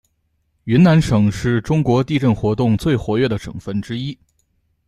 [0.63, 4.17] 云南省是中国地震活动最活跃的省份之一。